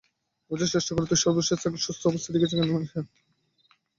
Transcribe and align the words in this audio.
বুঝার 0.51 0.71
চেষ্টা 0.73 0.91
কর, 0.93 1.03
তুইই 1.03 1.23
সর্বশেষ 1.23 1.49
যে 1.51 1.63
তাকে 1.63 1.79
সুস্থ 1.85 2.01
অবস্থায় 2.05 2.33
দেখেছে 2.35 2.55
কোন 2.59 2.67
নেশা? 2.75 3.01